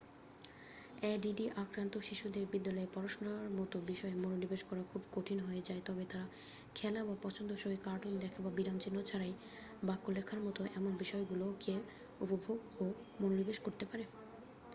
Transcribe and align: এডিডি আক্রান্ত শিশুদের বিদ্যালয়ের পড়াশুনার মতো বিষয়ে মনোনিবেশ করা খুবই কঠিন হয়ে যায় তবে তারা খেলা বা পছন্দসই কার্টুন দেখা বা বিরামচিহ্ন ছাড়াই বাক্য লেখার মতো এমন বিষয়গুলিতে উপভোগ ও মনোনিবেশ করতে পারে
এডিডি 1.11 1.45
আক্রান্ত 1.55 1.93
শিশুদের 1.99 2.45
বিদ্যালয়ের 2.51 2.93
পড়াশুনার 2.93 3.49
মতো 3.59 3.77
বিষয়ে 3.87 4.15
মনোনিবেশ 4.15 4.61
করা 4.63 4.83
খুবই 4.91 5.07
কঠিন 5.11 5.39
হয়ে 5.39 5.65
যায় 5.65 5.81
তবে 5.85 6.03
তারা 6.05 6.25
খেলা 6.75 7.01
বা 7.03 7.15
পছন্দসই 7.21 7.77
কার্টুন 7.77 8.13
দেখা 8.19 8.39
বা 8.41 8.51
বিরামচিহ্ন 8.57 8.97
ছাড়াই 9.01 9.33
বাক্য 9.83 10.05
লেখার 10.11 10.39
মতো 10.41 10.61
এমন 10.75 10.91
বিষয়গুলিতে 10.97 11.73
উপভোগ 12.19 12.59
ও 12.79 12.85
মনোনিবেশ 13.21 13.57
করতে 13.59 13.85
পারে 13.85 14.03